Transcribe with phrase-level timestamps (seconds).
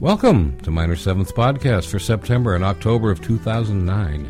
[0.00, 4.26] Welcome to Minor Seventh Podcast for September and October of 2009,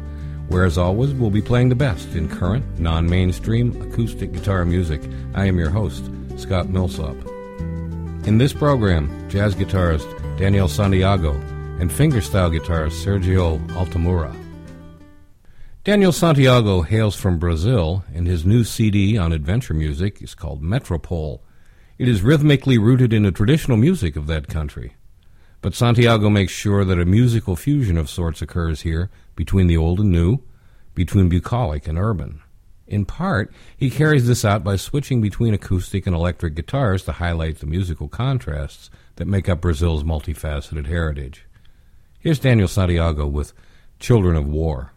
[0.48, 5.03] where, as always, we'll be playing the best in current, non mainstream acoustic guitar music.
[5.35, 7.14] I am your host, Scott Millsop.
[8.27, 10.09] In this program, jazz guitarist
[10.39, 11.32] Daniel Santiago
[11.79, 14.35] and fingerstyle guitarist Sergio Altamura.
[15.85, 21.45] Daniel Santiago hails from Brazil, and his new CD on adventure music is called Metropole.
[21.98, 24.94] It is rhythmically rooted in the traditional music of that country.
[25.61, 30.00] But Santiago makes sure that a musical fusion of sorts occurs here between the old
[30.00, 30.39] and new,
[30.94, 32.41] between bucolic and urban.
[32.86, 37.58] In part, he carries this out by switching between acoustic and electric guitars to highlight
[37.58, 41.44] the musical contrasts that make up Brazil's multifaceted heritage.
[42.19, 43.52] Here's Daniel Santiago with
[44.00, 44.92] Children of War.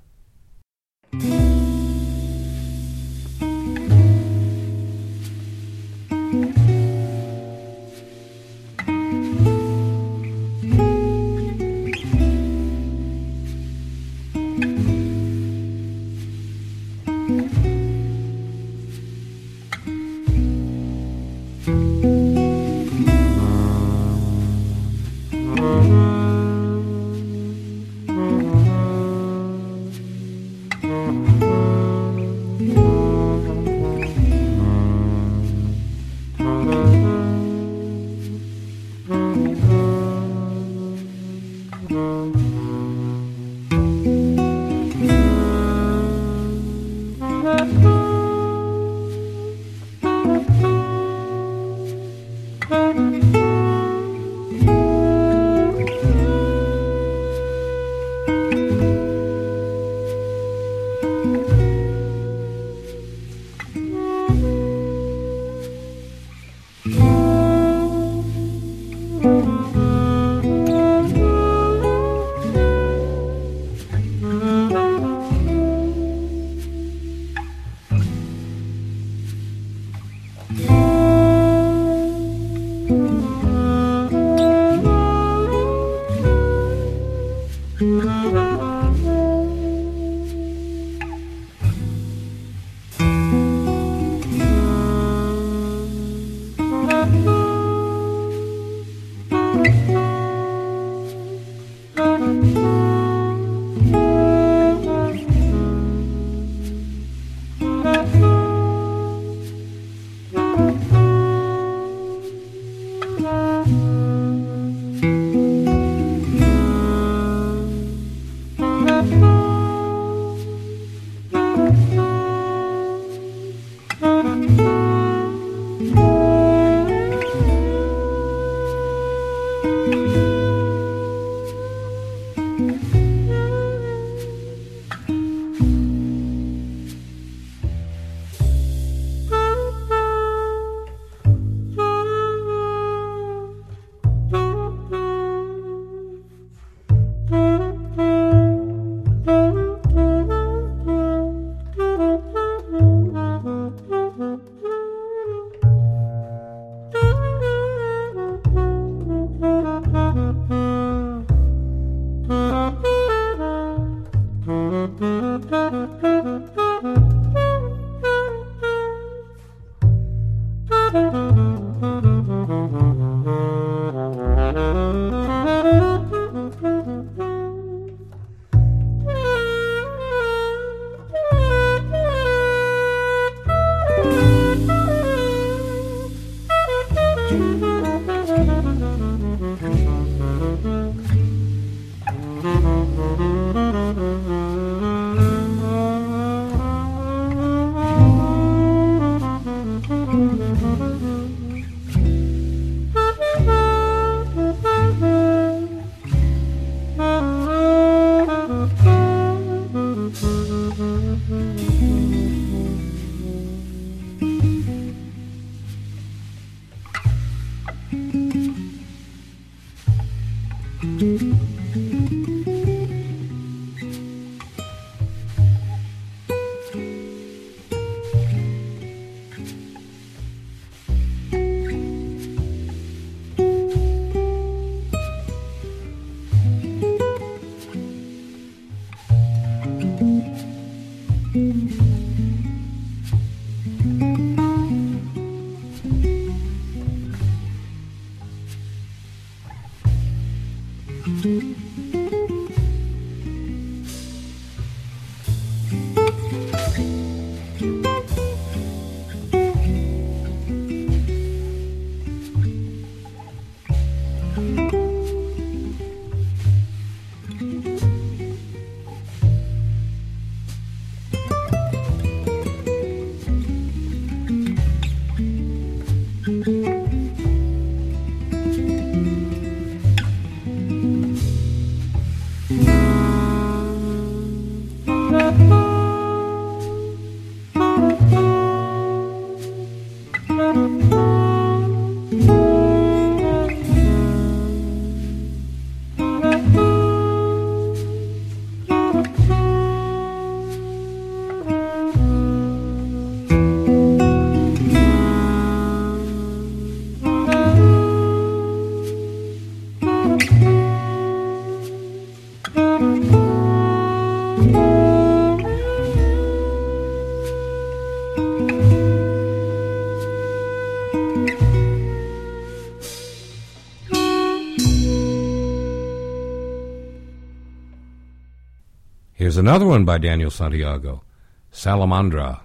[329.32, 331.06] Here's another one by Daniel Santiago
[331.54, 332.42] Salamandra.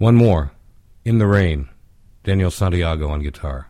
[0.00, 0.52] One more,
[1.04, 1.68] In the Rain,
[2.24, 3.68] Daniel Santiago on guitar.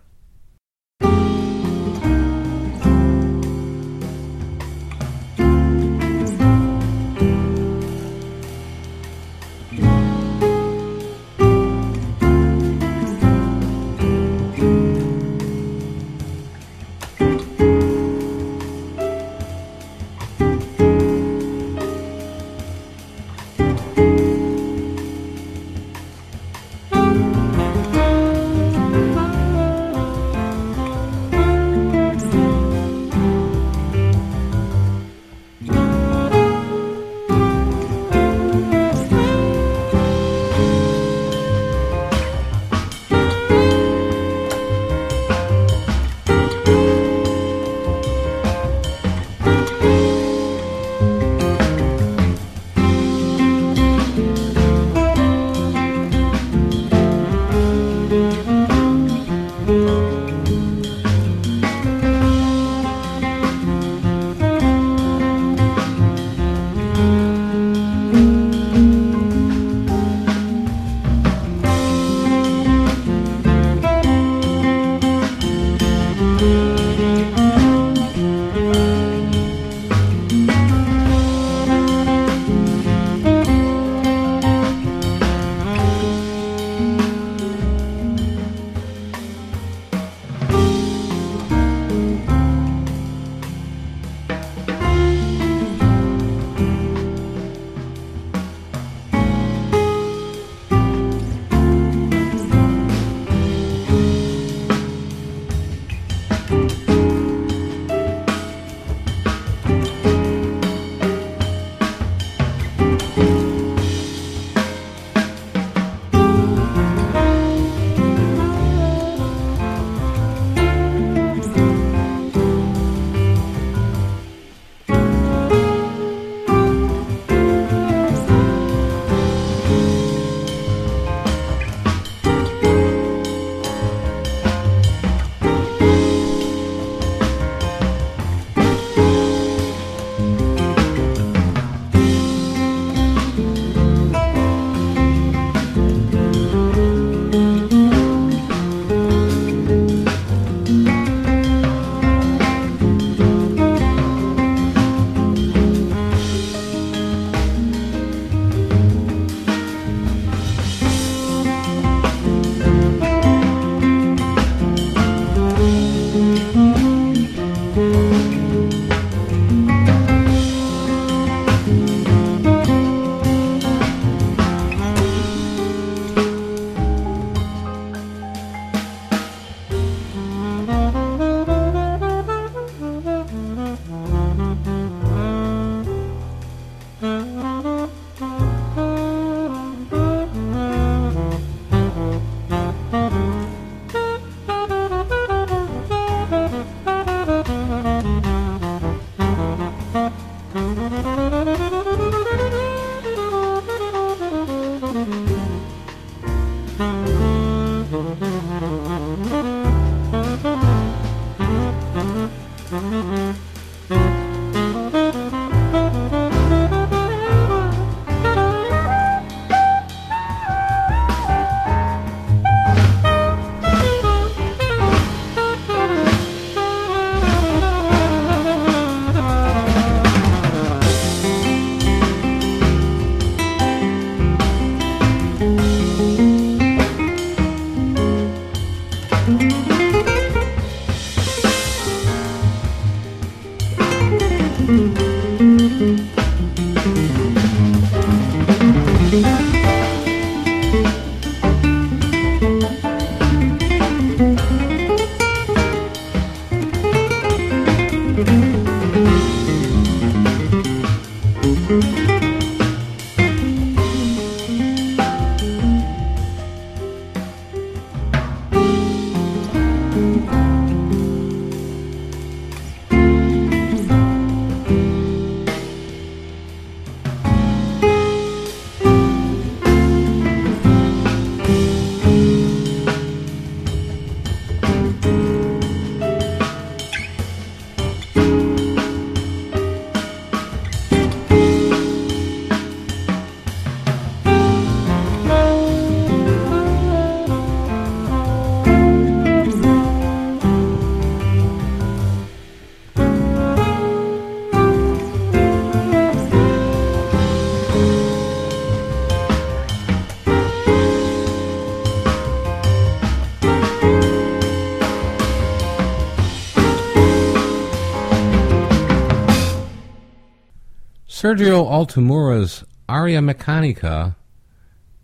[321.21, 324.17] Sergio Altamura's Aria Meccanica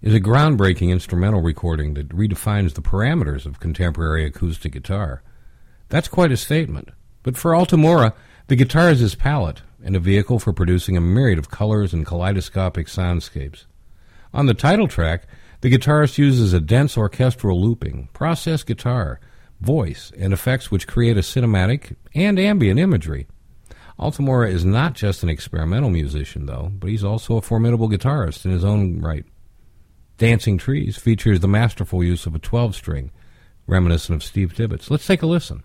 [0.01, 5.23] is a groundbreaking instrumental recording that redefines the parameters of contemporary acoustic guitar.
[5.91, 6.89] That's quite a statement.
[7.23, 8.15] But for Altamura,
[8.47, 12.07] the guitar is his palette and a vehicle for producing a myriad of colors and
[12.07, 13.67] kaleidoscopic soundscapes.
[14.33, 15.27] On the title track,
[15.61, 19.21] the guitarist uses a dense orchestral looping, processed guitar,
[19.61, 23.27] voice, and effects which create a cinematic and ambient imagery.
[23.99, 28.51] Altamura is not just an experimental musician, though, but he's also a formidable guitarist in
[28.51, 29.25] his own right.
[30.19, 33.11] Dancing Trees features the masterful use of a 12 string,
[33.67, 34.91] reminiscent of Steve Tibbetts.
[34.91, 35.63] Let's take a listen.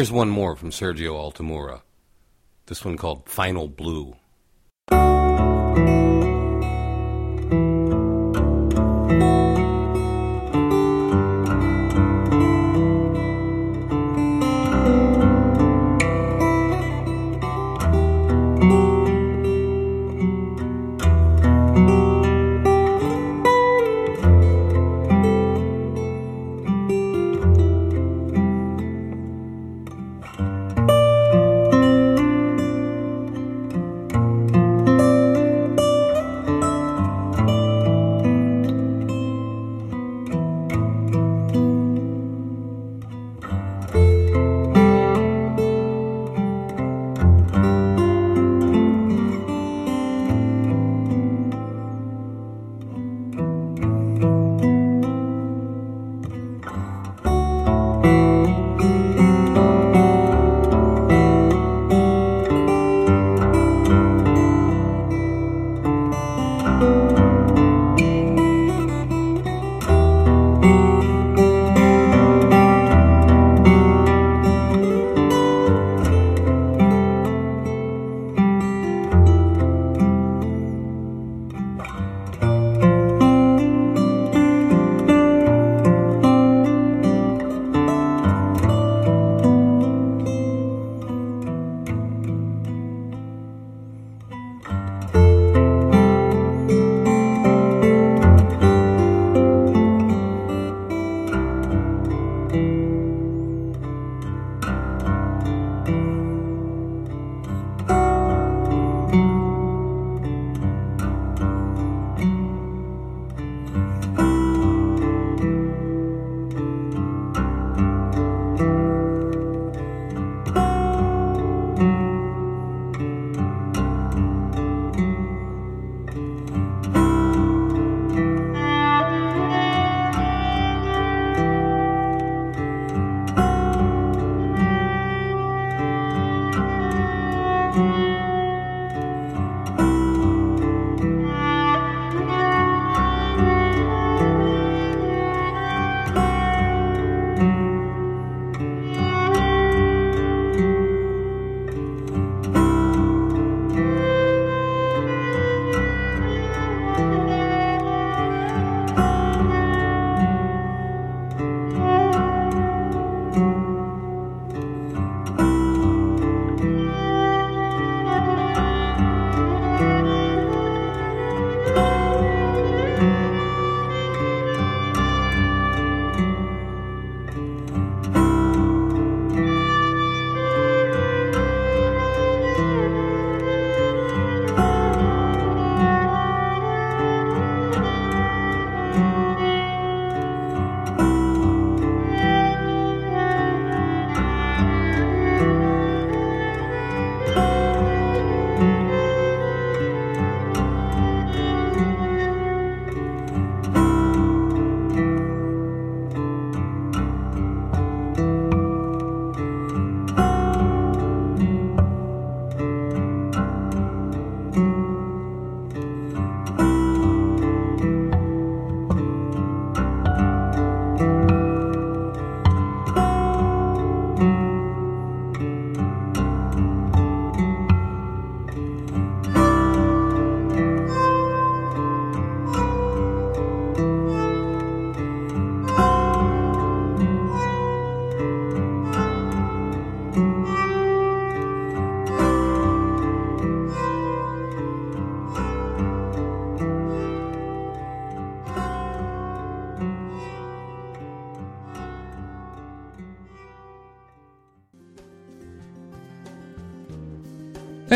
[0.00, 1.82] Here's one more from Sergio Altamura.
[2.64, 4.16] This one called Final Blue.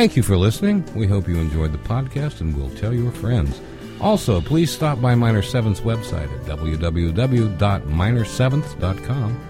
[0.05, 0.85] Thank you for listening.
[0.95, 3.59] We hope you enjoyed the podcast and will tell your friends.
[4.03, 9.41] Also, please stop by Minor Seventh's website at www.minor7th.com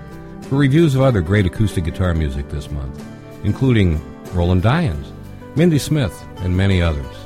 [0.43, 3.05] for reviews of other great acoustic guitar music this month,
[3.43, 4.01] including
[4.33, 5.11] Roland Dyens,
[5.57, 7.17] Mindy Smith, and many others.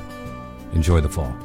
[0.73, 1.37] Enjoy the fall.